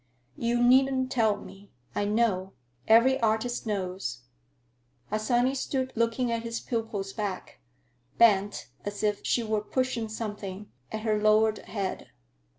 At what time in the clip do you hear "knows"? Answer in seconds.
3.67-4.21